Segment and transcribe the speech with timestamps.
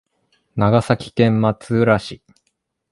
[0.55, 2.23] 長崎県松浦市